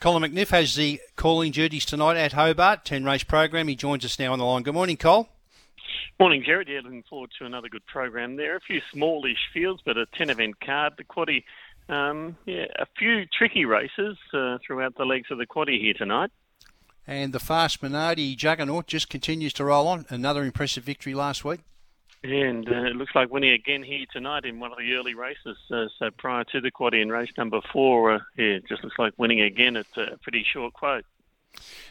Colin 0.00 0.22
McNiff 0.22 0.48
has 0.48 0.76
the 0.76 0.98
calling 1.14 1.52
duties 1.52 1.84
tonight 1.84 2.16
at 2.16 2.32
Hobart, 2.32 2.86
10 2.86 3.04
race 3.04 3.22
program. 3.22 3.68
He 3.68 3.76
joins 3.76 4.02
us 4.02 4.18
now 4.18 4.32
on 4.32 4.38
the 4.38 4.46
line. 4.46 4.62
Good 4.62 4.72
morning, 4.72 4.96
Cole. 4.96 5.28
Morning, 6.18 6.42
Gerard. 6.42 6.68
Yeah, 6.70 6.80
looking 6.82 7.02
forward 7.02 7.30
to 7.38 7.44
another 7.44 7.68
good 7.68 7.84
program 7.84 8.36
there. 8.36 8.56
A 8.56 8.60
few 8.60 8.80
smallish 8.90 9.50
fields, 9.52 9.82
but 9.84 9.98
a 9.98 10.06
10 10.16 10.30
event 10.30 10.58
card. 10.60 10.94
The 10.96 11.04
quaddy, 11.04 11.44
um, 11.90 12.38
yeah, 12.46 12.64
a 12.78 12.86
few 12.98 13.26
tricky 13.26 13.66
races 13.66 14.16
uh, 14.32 14.56
throughout 14.66 14.96
the 14.96 15.04
legs 15.04 15.30
of 15.30 15.36
the 15.36 15.46
quaddy 15.46 15.78
here 15.78 15.92
tonight. 15.92 16.30
And 17.06 17.34
the 17.34 17.38
fast 17.38 17.82
Minardi 17.82 18.34
juggernaut 18.34 18.86
just 18.86 19.10
continues 19.10 19.52
to 19.54 19.66
roll 19.66 19.86
on. 19.86 20.06
Another 20.08 20.44
impressive 20.44 20.84
victory 20.84 21.12
last 21.12 21.44
week. 21.44 21.60
Yeah, 22.22 22.48
and 22.48 22.68
uh, 22.68 22.84
it 22.84 22.96
looks 22.96 23.14
like 23.14 23.30
winning 23.30 23.52
again 23.52 23.82
here 23.82 24.04
tonight 24.12 24.44
in 24.44 24.60
one 24.60 24.72
of 24.72 24.78
the 24.78 24.92
early 24.92 25.14
races. 25.14 25.56
Uh, 25.70 25.86
so 25.98 26.10
prior 26.18 26.44
to 26.44 26.60
the 26.60 26.70
quaddy 26.70 27.00
in 27.00 27.08
race 27.08 27.30
number 27.38 27.60
four, 27.72 28.12
uh, 28.12 28.18
yeah, 28.36 28.56
it 28.56 28.68
just 28.68 28.84
looks 28.84 28.98
like 28.98 29.14
winning 29.16 29.40
again 29.40 29.74
at 29.76 29.86
a 29.96 30.18
pretty 30.18 30.44
short 30.44 30.74
quote. 30.74 31.06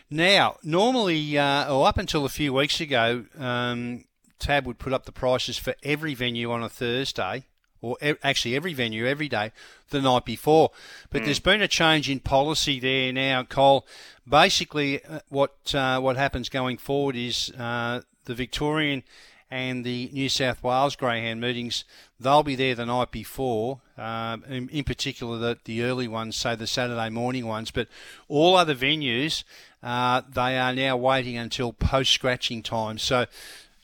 Now, 0.09 0.57
normally, 0.63 1.37
uh, 1.37 1.73
or 1.73 1.87
up 1.87 1.97
until 1.97 2.25
a 2.25 2.29
few 2.29 2.53
weeks 2.53 2.79
ago, 2.79 3.25
um, 3.39 4.05
Tab 4.37 4.67
would 4.67 4.77
put 4.77 4.93
up 4.93 5.05
the 5.05 5.11
prices 5.11 5.57
for 5.57 5.73
every 5.81 6.13
venue 6.13 6.51
on 6.51 6.61
a 6.61 6.69
Thursday, 6.69 7.45
or 7.81 7.97
e- 7.99 8.13
actually 8.23 8.55
every 8.55 8.75
venue 8.75 9.07
every 9.07 9.29
day, 9.29 9.51
the 9.89 9.99
night 9.99 10.25
before. 10.25 10.69
But 11.09 11.23
mm. 11.23 11.25
there's 11.25 11.39
been 11.39 11.63
a 11.63 11.67
change 11.67 12.07
in 12.07 12.19
policy 12.19 12.79
there 12.79 13.11
now, 13.11 13.43
Cole. 13.43 13.87
Basically, 14.27 15.03
uh, 15.03 15.21
what 15.29 15.73
uh, 15.73 15.99
what 15.99 16.17
happens 16.17 16.49
going 16.49 16.77
forward 16.77 17.15
is 17.15 17.51
the 17.57 18.03
Victorian 18.35 19.03
and 19.51 19.83
the 19.83 20.09
New 20.13 20.29
South 20.29 20.63
Wales 20.63 20.95
Greyhound 20.95 21.41
meetings, 21.41 21.83
they'll 22.19 22.43
be 22.43 22.55
there 22.55 22.75
the 22.75 22.85
night 22.85 23.11
before, 23.11 23.81
um, 23.97 24.43
in, 24.47 24.69
in, 24.69 24.83
particular 24.83 25.37
the, 25.37 25.57
the 25.65 25.83
early 25.83 26.07
ones, 26.07 26.35
say 26.35 26.55
the 26.55 26.67
Saturday 26.67 27.09
morning 27.09 27.47
ones, 27.47 27.71
but 27.71 27.87
all 28.27 28.55
other 28.55 28.75
venues, 28.75 29.43
uh, 29.81 30.21
they 30.31 30.57
are 30.57 30.73
now 30.73 30.95
waiting 30.97 31.37
until 31.37 31.73
post 31.73 32.11
scratching 32.11 32.61
time. 32.61 32.97
So, 32.97 33.25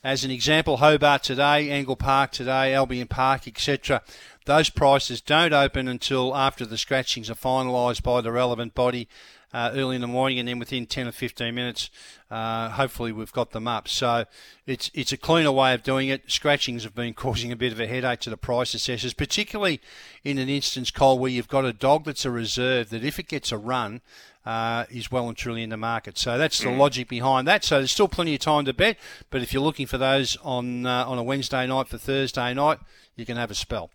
as 0.04 0.24
an 0.24 0.30
example, 0.30 0.76
Hobart 0.76 1.24
today, 1.24 1.68
Angle 1.70 1.96
Park 1.96 2.30
today, 2.30 2.72
Albion 2.72 3.08
Park, 3.08 3.48
etc. 3.48 4.02
Those 4.44 4.70
prices 4.70 5.20
don't 5.20 5.52
open 5.52 5.88
until 5.88 6.36
after 6.36 6.64
the 6.64 6.78
scratchings 6.78 7.28
are 7.28 7.34
finalised 7.34 8.04
by 8.04 8.20
the 8.20 8.30
relevant 8.30 8.76
body 8.76 9.08
uh, 9.52 9.70
early 9.74 9.94
in 9.94 10.00
the 10.00 10.06
morning, 10.06 10.38
and 10.38 10.48
then 10.48 10.58
within 10.58 10.86
10 10.86 11.08
or 11.08 11.12
15 11.12 11.54
minutes, 11.54 11.90
uh, 12.30 12.70
hopefully 12.70 13.12
we've 13.12 13.32
got 13.32 13.52
them 13.52 13.68
up. 13.68 13.88
So 13.88 14.24
it's 14.66 14.90
it's 14.92 15.12
a 15.12 15.16
cleaner 15.16 15.52
way 15.52 15.72
of 15.74 15.82
doing 15.82 16.08
it. 16.08 16.30
Scratchings 16.30 16.84
have 16.84 16.94
been 16.94 17.14
causing 17.24 17.52
a 17.52 17.56
bit 17.56 17.72
of 17.72 17.80
a 17.80 17.86
headache 17.86 18.20
to 18.20 18.30
the 18.30 18.36
price 18.36 18.74
assessors, 18.74 19.14
particularly 19.14 19.80
in 20.24 20.38
an 20.38 20.48
instance, 20.48 20.90
Cole, 20.90 21.18
where 21.18 21.30
you've 21.30 21.48
got 21.48 21.64
a 21.64 21.72
dog 21.72 22.04
that's 22.04 22.24
a 22.24 22.30
reserve 22.30 22.90
that 22.90 23.04
if 23.04 23.18
it 23.18 23.28
gets 23.28 23.52
a 23.52 23.58
run, 23.58 24.00
uh, 24.46 24.84
is 24.90 25.10
well 25.10 25.28
and 25.28 25.36
truly 25.36 25.62
in 25.62 25.70
the 25.70 25.76
market. 25.76 26.16
So 26.16 26.38
that's 26.38 26.58
the 26.60 26.68
mm. 26.68 26.78
logic 26.78 27.08
behind 27.08 27.48
that. 27.48 27.64
So 27.64 27.78
there's 27.78 27.90
still 27.90 28.08
plenty 28.08 28.34
of 28.34 28.40
time 28.40 28.64
to 28.66 28.72
bet, 28.72 28.96
but 29.30 29.42
if 29.42 29.52
you're 29.52 29.62
looking 29.62 29.86
for 29.86 29.98
those 29.98 30.36
on 30.42 30.86
uh, 30.86 31.04
on 31.06 31.18
a 31.18 31.22
Wednesday 31.22 31.66
night 31.66 31.88
for 31.88 31.98
Thursday 31.98 32.54
night, 32.54 32.78
you 33.16 33.26
can 33.26 33.36
have 33.36 33.50
a 33.50 33.54
spell. 33.54 33.90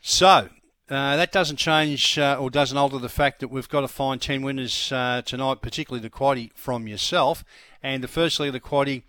So 0.00 0.48
uh, 0.88 1.16
that 1.16 1.32
doesn't 1.32 1.56
change 1.56 2.18
uh, 2.18 2.36
or 2.38 2.48
doesn't 2.50 2.78
alter 2.78 2.98
the 2.98 3.08
fact 3.08 3.40
that 3.40 3.48
we've 3.48 3.68
got 3.68 3.80
to 3.80 3.88
find 3.88 4.22
10 4.22 4.42
winners 4.42 4.92
uh, 4.92 5.22
tonight, 5.24 5.60
particularly 5.60 6.00
the 6.00 6.10
quaddy 6.10 6.52
from 6.54 6.86
yourself. 6.86 7.44
And 7.82 8.02
the 8.02 8.08
first 8.08 8.38
leg 8.38 8.48
of 8.48 8.52
the 8.52 8.60
quaddy, 8.60 9.02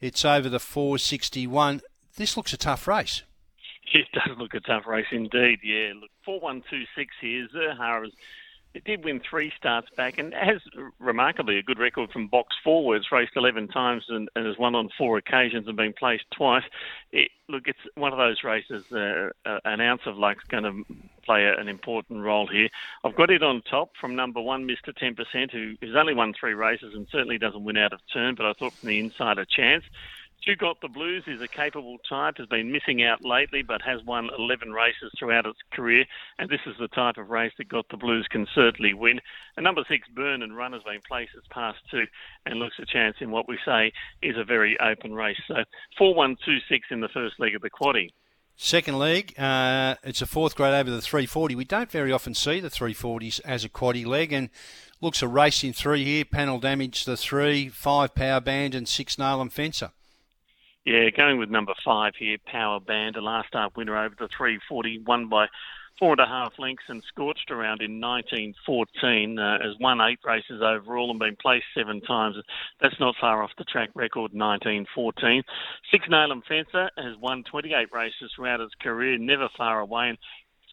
it's 0.00 0.24
over 0.24 0.48
the 0.48 0.58
461. 0.58 1.82
This 2.16 2.36
looks 2.36 2.52
a 2.52 2.56
tough 2.56 2.86
race. 2.86 3.22
It 3.92 4.06
does 4.12 4.38
look 4.38 4.54
a 4.54 4.60
tough 4.60 4.86
race 4.86 5.08
indeed, 5.10 5.58
yeah. 5.64 5.94
Look, 6.00 6.10
4126 6.24 7.12
here. 7.20 7.48
Zerhara 7.52 8.08
it 8.72 8.84
did 8.84 9.04
win 9.04 9.20
three 9.28 9.52
starts 9.56 9.88
back 9.96 10.18
and 10.18 10.32
has 10.32 10.60
remarkably 11.00 11.58
a 11.58 11.62
good 11.62 11.78
record 11.78 12.10
from 12.10 12.28
box 12.28 12.54
forwards. 12.62 13.10
Raced 13.10 13.32
11 13.34 13.68
times 13.68 14.04
and, 14.08 14.28
and, 14.36 14.46
has 14.46 14.58
won 14.58 14.74
on 14.76 14.90
four 14.96 15.18
occasions 15.18 15.66
and 15.66 15.76
been 15.76 15.92
placed 15.92 16.24
twice. 16.30 16.62
It, 17.10 17.30
look, 17.48 17.64
it's 17.66 17.80
one 17.96 18.12
of 18.12 18.18
those 18.18 18.44
races. 18.44 18.84
Uh, 18.92 19.30
uh, 19.44 19.58
an 19.64 19.80
ounce 19.80 20.02
of 20.06 20.16
luck's 20.16 20.44
going 20.44 20.62
to 20.62 20.84
play 21.22 21.46
an 21.46 21.68
important 21.68 22.22
role 22.22 22.46
here. 22.46 22.68
I've 23.04 23.16
got 23.16 23.30
it 23.30 23.42
on 23.42 23.62
top 23.62 23.90
from 24.00 24.16
number 24.16 24.40
one, 24.40 24.66
Mr. 24.66 24.92
10%, 24.96 25.50
who 25.50 25.74
has 25.86 25.96
only 25.96 26.14
won 26.14 26.32
three 26.32 26.54
races 26.54 26.94
and 26.94 27.06
certainly 27.10 27.38
doesn't 27.38 27.64
win 27.64 27.76
out 27.76 27.92
of 27.92 28.00
turn. 28.12 28.34
But 28.34 28.46
I 28.46 28.52
thought 28.52 28.72
from 28.74 28.88
the 28.88 28.98
inside 28.98 29.38
a 29.38 29.46
chance. 29.46 29.84
Two 30.44 30.56
Got 30.56 30.80
the 30.80 30.88
Blues 30.88 31.24
is 31.26 31.42
a 31.42 31.48
capable 31.48 31.98
type, 32.08 32.38
has 32.38 32.46
been 32.46 32.72
missing 32.72 33.02
out 33.02 33.22
lately, 33.22 33.60
but 33.62 33.82
has 33.82 34.02
won 34.04 34.30
11 34.38 34.72
races 34.72 35.12
throughout 35.18 35.44
its 35.44 35.58
career, 35.70 36.06
and 36.38 36.48
this 36.48 36.62
is 36.66 36.76
the 36.78 36.88
type 36.88 37.18
of 37.18 37.28
race 37.28 37.52
that 37.58 37.68
Got 37.68 37.90
the 37.90 37.98
Blues 37.98 38.26
can 38.30 38.46
certainly 38.54 38.94
win. 38.94 39.20
And 39.58 39.64
number 39.64 39.84
six, 39.86 40.08
Burn 40.08 40.42
and 40.42 40.56
Run 40.56 40.72
has 40.72 40.82
been 40.82 41.02
placed 41.06 41.32
as 41.36 41.42
past 41.50 41.78
two, 41.90 42.06
and 42.46 42.58
looks 42.58 42.78
a 42.78 42.86
chance 42.86 43.16
in 43.20 43.30
what 43.30 43.48
we 43.48 43.58
say 43.66 43.92
is 44.22 44.38
a 44.38 44.44
very 44.44 44.78
open 44.80 45.12
race. 45.12 45.40
So 45.46 45.56
4 45.98 46.14
1 46.14 46.36
2 46.42 46.58
6 46.70 46.86
in 46.90 47.00
the 47.00 47.08
first 47.08 47.38
leg 47.38 47.54
of 47.54 47.60
the 47.60 47.70
quaddy. 47.70 48.08
Second 48.62 48.98
leg, 48.98 49.32
uh, 49.38 49.94
it's 50.04 50.20
a 50.20 50.26
fourth 50.26 50.54
grade 50.54 50.74
over 50.74 50.90
the 50.90 51.00
340. 51.00 51.54
We 51.54 51.64
don't 51.64 51.90
very 51.90 52.12
often 52.12 52.34
see 52.34 52.60
the 52.60 52.68
340s 52.68 53.40
as 53.42 53.64
a 53.64 53.70
quaddy 53.70 54.04
leg, 54.04 54.34
and 54.34 54.50
looks 55.00 55.22
a 55.22 55.28
racing 55.28 55.68
in 55.68 55.72
three 55.72 56.04
here. 56.04 56.26
Panel 56.26 56.60
damage 56.60 57.06
the 57.06 57.16
three, 57.16 57.70
five 57.70 58.14
power 58.14 58.38
band, 58.38 58.74
and 58.74 58.86
six 58.86 59.18
nail 59.18 59.40
and 59.40 59.50
fencer. 59.50 59.92
Yeah, 60.84 61.08
going 61.08 61.38
with 61.38 61.48
number 61.48 61.72
five 61.82 62.12
here, 62.18 62.36
Power 62.44 62.80
Band, 62.80 63.16
a 63.16 63.22
last 63.22 63.48
start 63.48 63.74
winner 63.76 63.96
over 63.96 64.14
the 64.18 64.28
340, 64.28 65.04
won 65.06 65.28
by 65.28 65.46
four 65.98 66.12
and 66.12 66.20
a 66.20 66.26
half 66.26 66.52
lengths 66.58 66.84
and 66.88 67.02
scorched 67.08 67.50
around 67.50 67.82
in 67.82 68.00
1914. 68.00 69.38
Uh, 69.38 69.58
has 69.62 69.76
won 69.80 70.00
eight 70.00 70.18
races 70.24 70.62
overall 70.62 71.10
and 71.10 71.18
been 71.18 71.36
placed 71.36 71.66
seven 71.76 72.00
times. 72.00 72.36
That's 72.80 72.98
not 73.00 73.14
far 73.20 73.42
off 73.42 73.50
the 73.58 73.64
track 73.64 73.90
record 73.94 74.32
1914. 74.32 75.42
Six 75.90 76.04
Nail 76.08 76.32
and 76.32 76.44
Fencer 76.44 76.90
has 76.96 77.16
won 77.20 77.44
28 77.50 77.92
races 77.92 78.32
throughout 78.34 78.60
his 78.60 78.74
career, 78.80 79.18
never 79.18 79.48
far 79.56 79.80
away. 79.80 80.08
And 80.10 80.18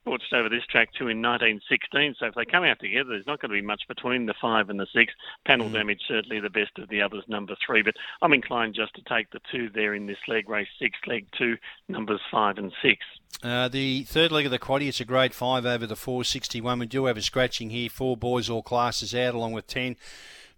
scorched 0.08 0.34
over 0.34 0.48
this 0.48 0.66
track 0.70 0.90
too 0.94 1.10
in 1.10 1.22
1916. 1.22 2.16
So 2.20 2.28
if 2.28 2.36
they 2.36 2.46
come 2.46 2.64
out 2.64 2.80
together, 2.80 3.10
there's 3.10 3.28
not 3.28 3.42
going 3.42 3.50
to 3.52 3.62
be 3.62 3.66
much 3.66 3.82
between 3.88 4.26
the 4.26 4.34
five 4.42 4.70
and 4.70 4.80
the 4.80 4.88
six. 4.94 5.14
Panel 5.46 5.70
mm. 5.70 5.74
damage 5.74 6.02
certainly 6.08 6.40
the 6.40 6.50
best 6.50 6.78
of 6.78 6.88
the 6.88 7.02
others, 7.02 7.24
number 7.28 7.56
three. 7.66 7.82
But 7.82 7.96
I'm 8.22 8.34
inclined 8.34 8.76
just 8.76 8.96
to 8.96 9.02
take 9.02 9.30
the 9.32 9.42
two 9.52 9.70
there 9.74 9.94
in 9.94 10.08
this 10.08 10.18
leg 10.28 10.50
race 10.50 10.68
six, 10.80 10.98
leg 11.08 11.28
two, 11.38 11.58
numbers 11.90 12.22
five 12.32 12.58
and 12.58 12.72
six. 12.82 13.00
Uh, 13.44 13.68
the 13.68 14.04
third 14.04 14.32
leg 14.32 14.46
of 14.46 14.52
the 14.52 14.60
quaddy, 14.60 14.88
it's 14.88 15.02
a 15.02 15.06
grade 15.06 15.34
five 15.34 15.66
over 15.66 15.86
the 15.86 15.98
461. 15.98 16.80
We 16.80 16.86
do 16.86 17.06
have 17.06 17.18
a 17.18 17.22
scratching 17.22 17.70
here. 17.70 17.90
Four 17.90 18.16
boys, 18.16 18.50
all 18.50 18.64
classes 18.64 19.14
out, 19.14 19.36
along 19.36 19.52
with 19.52 19.68
10. 19.68 19.98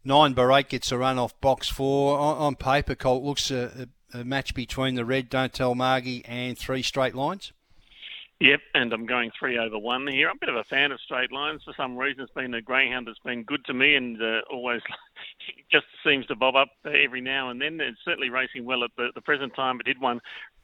Nine 0.03 0.35
Barate 0.35 0.69
gets 0.69 0.91
a 0.91 0.97
run 0.97 1.17
off 1.17 1.39
box 1.41 1.67
four. 1.67 2.19
On, 2.19 2.37
on 2.37 2.55
paper, 2.55 2.95
Colt 2.95 3.23
looks 3.23 3.49
a, 3.49 3.87
a, 4.13 4.19
a 4.19 4.23
match 4.23 4.53
between 4.53 4.95
the 4.95 5.03
red 5.03 5.27
Don't 5.29 5.51
Tell 5.51 5.75
Margie 5.75 6.23
and 6.25 6.57
three 6.57 6.83
straight 6.83 7.15
lines. 7.15 7.51
Yep, 8.41 8.61
and 8.73 8.93
I'm 8.93 9.05
going 9.05 9.31
three 9.37 9.57
over 9.57 9.77
one 9.77 10.07
here. 10.07 10.29
I'm 10.29 10.37
a 10.37 10.39
bit 10.39 10.47
of 10.47 10.55
a 10.55 10.63
fan 10.63 10.93
of 10.93 11.01
straight 11.01 11.31
lines 11.31 11.61
for 11.65 11.73
some 11.75 11.97
reason. 11.97 12.23
It's 12.23 12.31
been 12.31 12.53
a 12.53 12.61
greyhound 12.61 13.07
that's 13.07 13.19
been 13.19 13.43
good 13.43 13.65
to 13.65 13.73
me 13.73 13.95
and 13.95 14.21
uh, 14.21 14.41
always 14.49 14.81
just 15.71 15.87
seems 16.05 16.25
to 16.27 16.35
bob 16.35 16.55
up 16.55 16.69
every 16.85 17.19
now 17.19 17.49
and 17.49 17.61
then. 17.61 17.81
It's 17.81 17.99
certainly 18.05 18.29
racing 18.29 18.63
well 18.63 18.85
at 18.85 18.91
the, 18.95 19.09
the 19.13 19.21
present 19.21 19.53
time. 19.55 19.81
It 19.81 19.87
did 19.87 19.99
one 19.99 20.21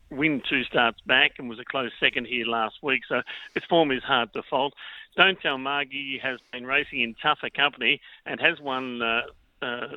win 0.10 0.42
two 0.50 0.64
starts 0.64 1.02
back 1.02 1.34
and 1.38 1.50
was 1.50 1.60
a 1.60 1.66
close 1.66 1.92
second 2.00 2.28
here 2.28 2.46
last 2.46 2.76
week, 2.82 3.02
so 3.10 3.22
its 3.56 3.66
form 3.66 3.92
is 3.92 4.04
hard 4.04 4.32
to 4.34 4.44
fault. 4.44 4.74
Don't 5.18 5.40
Tell 5.42 5.58
Margie 5.58 6.20
has 6.22 6.40
been 6.54 6.66
racing 6.66 7.02
in 7.02 7.16
tougher 7.22 7.50
company 7.50 8.00
and 8.26 8.40
has 8.40 8.60
won 8.62 9.02
uh, 9.02 9.22
uh, 9.62 9.88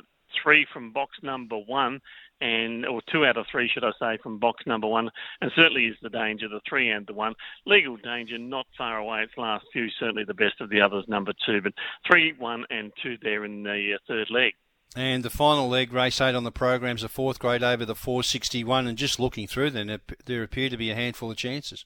three 0.43 0.65
from 0.71 0.91
box 0.91 1.17
number 1.21 1.57
one 1.57 2.01
and 2.41 2.85
or 2.85 3.01
two 3.11 3.25
out 3.25 3.37
of 3.37 3.45
three, 3.51 3.69
should 3.71 3.83
I 3.83 3.91
say, 3.99 4.17
from 4.21 4.39
box 4.39 4.65
number 4.65 4.87
one, 4.87 5.09
and 5.41 5.51
certainly 5.55 5.85
is 5.85 5.97
the 6.01 6.09
danger, 6.09 6.47
the 6.47 6.61
three 6.67 6.89
and 6.89 7.05
the 7.05 7.13
one. 7.13 7.35
Legal 7.65 7.97
danger, 7.97 8.37
not 8.37 8.65
far 8.77 8.97
away. 8.97 9.23
Its 9.23 9.37
last 9.37 9.65
few, 9.73 9.89
certainly 9.99 10.23
the 10.23 10.33
best 10.33 10.61
of 10.61 10.69
the 10.69 10.81
others, 10.81 11.05
number 11.07 11.33
two, 11.45 11.61
but 11.61 11.73
three, 12.09 12.33
one, 12.37 12.65
and 12.69 12.91
two 13.03 13.17
there 13.21 13.43
in 13.43 13.63
the 13.63 13.93
uh, 13.95 13.97
third 14.07 14.29
leg. 14.29 14.53
And 14.95 15.23
the 15.23 15.29
final 15.29 15.69
leg, 15.69 15.93
race 15.93 16.19
eight 16.19 16.33
on 16.33 16.45
the 16.45 16.51
program's 16.51 17.03
a 17.03 17.09
fourth 17.09 17.39
grade 17.39 17.61
over 17.61 17.85
the 17.85 17.95
461, 17.95 18.87
and 18.87 18.97
just 18.97 19.19
looking 19.19 19.45
through 19.45 19.71
them, 19.71 19.99
there 20.25 20.43
appear 20.43 20.69
to 20.69 20.77
be 20.77 20.89
a 20.89 20.95
handful 20.95 21.29
of 21.29 21.37
chances. 21.37 21.85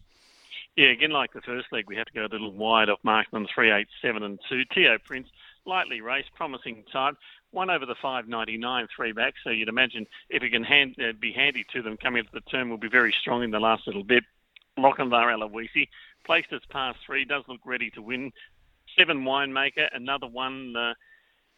Yeah, 0.78 0.88
again, 0.88 1.12
like 1.12 1.34
the 1.34 1.42
first 1.42 1.68
leg, 1.72 1.86
we 1.88 1.96
had 1.96 2.07
to 2.07 2.13
go 2.13 2.25
a 2.25 2.31
little 2.31 2.51
wide 2.51 2.89
off 2.89 3.00
mark 3.04 3.28
eight, 3.34 3.88
seven, 4.01 4.24
and 4.24 4.39
two. 4.50 4.63
Tio 4.74 4.98
Prince, 5.06 5.28
lightly 5.66 6.01
raced, 6.01 6.30
promising 6.36 6.84
type 6.92 7.16
one 7.53 7.69
over 7.69 7.85
the 7.85 7.95
599 8.01 8.88
three 8.95 9.11
back. 9.11 9.33
So 9.44 9.50
you'd 9.50 9.69
imagine 9.69 10.05
if 10.29 10.44
it 10.44 10.50
can 10.50 10.63
hand, 10.63 10.95
uh, 11.00 11.13
be 11.19 11.31
handy 11.31 11.65
to 11.73 11.81
them 11.81 11.97
coming 11.97 12.19
into 12.19 12.31
the 12.33 12.41
turn, 12.41 12.69
will 12.69 12.77
be 12.77 12.89
very 12.89 13.13
strong 13.21 13.44
in 13.44 13.51
the 13.51 13.59
last 13.59 13.88
little 13.88 14.03
bit. 14.03 14.23
Lochinvar 14.77 15.31
Aloisi 15.31 15.88
placed 16.25 16.51
as 16.51 16.61
past 16.69 17.00
three, 17.05 17.25
does 17.25 17.44
look 17.47 17.61
ready 17.65 17.89
to 17.91 18.01
win. 18.01 18.31
Seven 18.97 19.23
Winemaker, 19.23 19.88
another 19.94 20.27
one 20.27 20.75
uh, 20.75 20.94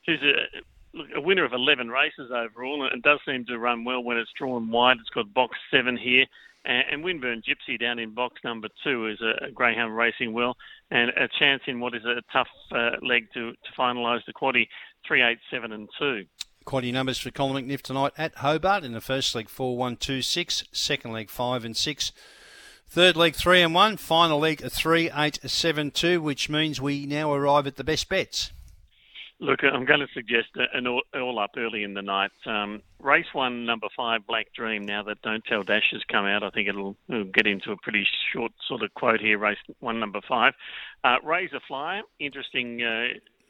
who's 0.06 0.22
a, 0.22 1.18
a 1.18 1.22
winner 1.22 1.44
of 1.44 1.54
11 1.54 1.90
races 1.90 2.32
overall 2.32 2.88
and 2.92 3.02
does 3.04 3.20
seem 3.26 3.46
to 3.46 3.58
run 3.58 3.84
well 3.84 4.04
when 4.04 4.18
it's 4.18 4.32
drawn 4.38 4.70
wide. 4.70 4.98
It's 5.00 5.10
got 5.10 5.34
box 5.34 5.58
seven 5.72 5.98
here. 5.98 6.26
And, 6.66 6.84
and 6.92 7.04
Winburn 7.04 7.42
Gypsy 7.44 7.80
down 7.80 8.00
in 8.00 8.14
box 8.14 8.42
number 8.44 8.68
two 8.84 9.08
is 9.08 9.22
a, 9.22 9.46
a 9.46 9.52
greyhound 9.52 9.96
racing 9.96 10.34
well, 10.34 10.58
and 10.92 11.12
a 11.12 11.28
chance 11.40 11.62
in 11.68 11.80
what 11.80 11.96
is 11.96 12.04
a 12.06 12.22
tough 12.34 12.48
uh, 12.72 12.92
leg 13.02 13.28
to, 13.34 13.52
to 13.52 13.72
finalise 13.78 14.26
the 14.26 14.34
quaddy, 14.34 14.68
three, 15.08 15.22
eight, 15.22 15.38
seven, 15.52 15.72
and 15.72 15.88
two. 16.00 16.26
Quaddy 16.66 16.92
numbers 16.92 17.20
for 17.20 17.30
Colin 17.30 17.68
McNiff 17.68 17.84
tonight 17.84 18.14
at 18.18 18.36
Hobart 18.38 18.84
in 18.84 18.94
the 18.94 19.02
first 19.02 19.36
leg 19.36 19.50
four 19.50 19.78
one 19.78 19.96
two 19.96 20.24
six, 20.24 20.64
second 20.72 21.12
leg 21.12 21.30
five 21.30 21.64
and 21.64 21.78
six. 21.78 22.12
Third 22.88 23.16
leg 23.16 23.36
three 23.36 23.62
and 23.62 23.76
one, 23.76 23.98
final 23.98 24.40
leg 24.40 24.62
three 24.72 25.12
eight 25.16 25.40
seven 25.46 25.92
two, 25.92 26.22
which 26.22 26.50
means 26.50 26.82
we 26.82 27.06
now 27.06 27.32
arrive 27.32 27.68
at 27.68 27.76
the 27.76 27.84
best 27.84 28.10
bets. 28.10 28.52
Look, 29.40 29.60
I'm 29.64 29.86
going 29.86 30.00
to 30.00 30.08
suggest 30.14 30.48
an 30.74 30.88
all, 30.88 31.04
all 31.14 31.40
up 31.40 31.52
early 31.58 31.84
in 31.84 31.94
the 31.94 32.02
night. 32.02 32.32
Um, 32.46 32.82
race 33.06 33.32
one, 33.34 33.66
number 33.66 33.88
five, 33.96 34.26
Black 34.28 34.48
Dream. 34.54 34.86
Now 34.86 35.04
that 35.04 35.22
Don't 35.22 35.46
Tell 35.46 35.64
Dash 35.64 35.90
has 35.92 36.02
come 36.12 36.26
out, 36.26 36.44
I 36.44 36.50
think 36.50 36.68
it'll, 36.68 36.98
it'll 37.08 37.24
get 37.26 37.48
into 37.48 37.72
a 37.72 37.78
pretty 37.78 38.06
short 38.34 38.52
sort 38.68 38.82
of 38.82 38.94
quote 38.96 39.22
here. 39.22 39.38
Race 39.38 39.58
one, 39.80 40.00
number 40.00 40.20
five, 40.28 40.54
uh, 41.04 41.18
Razor 41.24 41.62
Flyer. 41.68 42.02
Interesting 42.20 42.82
uh, 42.84 43.08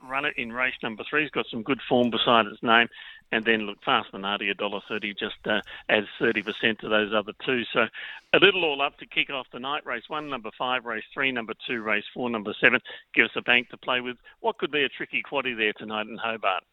runner 0.07 0.29
in 0.37 0.51
race 0.51 0.75
number 0.83 1.03
three. 1.09 1.23
He's 1.23 1.31
got 1.31 1.47
some 1.49 1.63
good 1.63 1.79
form 1.87 2.11
beside 2.11 2.45
his 2.45 2.61
name. 2.61 2.87
And 3.31 3.43
then 3.43 3.61
look, 3.61 3.77
Fast 3.83 4.11
Minardi, 4.13 4.51
a 4.51 4.53
dollar 4.53 4.81
thirty, 4.87 5.13
just 5.13 5.37
uh, 5.45 5.61
adds 5.89 6.05
thirty 6.19 6.43
percent 6.43 6.79
to 6.79 6.89
those 6.89 7.11
other 7.11 7.33
two. 7.43 7.63
So 7.73 7.87
a 8.33 8.39
little 8.39 8.63
all 8.63 8.83
up 8.83 8.99
to 8.99 9.07
kick 9.07 9.31
off 9.31 9.47
the 9.51 9.59
night. 9.59 9.85
Race 9.85 10.03
one, 10.07 10.29
number 10.29 10.51
five, 10.57 10.85
race 10.85 11.03
three, 11.11 11.31
number 11.31 11.53
two, 11.67 11.81
race 11.81 12.03
four, 12.13 12.29
number 12.29 12.53
seven. 12.61 12.81
Give 13.15 13.25
us 13.25 13.31
a 13.35 13.41
bank 13.41 13.69
to 13.69 13.77
play 13.77 13.99
with. 14.01 14.17
What 14.41 14.59
could 14.59 14.71
be 14.71 14.83
a 14.83 14.89
tricky 14.89 15.23
quaddy 15.23 15.57
there 15.57 15.73
tonight 15.73 16.07
in 16.07 16.17
Hobart? 16.17 16.63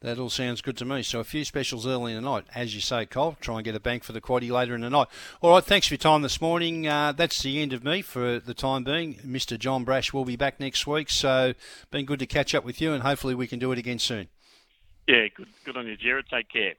That 0.00 0.20
all 0.20 0.30
sounds 0.30 0.60
good 0.60 0.76
to 0.76 0.84
me. 0.84 1.02
So 1.02 1.18
a 1.18 1.24
few 1.24 1.44
specials 1.44 1.84
early 1.84 2.12
in 2.12 2.22
the 2.22 2.30
night, 2.30 2.44
as 2.54 2.72
you 2.72 2.80
say, 2.80 3.04
Cole. 3.04 3.36
Try 3.40 3.56
and 3.56 3.64
get 3.64 3.74
a 3.74 3.80
bank 3.80 4.04
for 4.04 4.12
the 4.12 4.20
quaddy 4.20 4.48
later 4.48 4.76
in 4.76 4.82
the 4.82 4.90
night. 4.90 5.08
All 5.40 5.50
right, 5.50 5.64
thanks 5.64 5.88
for 5.88 5.94
your 5.94 5.98
time 5.98 6.22
this 6.22 6.40
morning. 6.40 6.86
Uh, 6.86 7.10
that's 7.10 7.42
the 7.42 7.60
end 7.60 7.72
of 7.72 7.82
me 7.82 8.02
for 8.02 8.38
the 8.38 8.54
time 8.54 8.84
being. 8.84 9.14
Mr. 9.16 9.58
John 9.58 9.82
Brash 9.82 10.12
will 10.12 10.24
be 10.24 10.36
back 10.36 10.60
next 10.60 10.86
week, 10.86 11.10
so 11.10 11.52
been 11.90 12.04
good 12.04 12.20
to 12.20 12.26
catch 12.26 12.54
up 12.54 12.64
with 12.64 12.80
you, 12.80 12.92
and 12.92 13.02
hopefully 13.02 13.34
we 13.34 13.48
can 13.48 13.58
do 13.58 13.72
it 13.72 13.78
again 13.78 13.98
soon. 13.98 14.28
Yeah, 15.08 15.26
good, 15.34 15.48
good 15.64 15.76
on 15.76 15.88
you, 15.88 15.96
Gerard. 15.96 16.26
Take 16.30 16.48
care. 16.48 16.74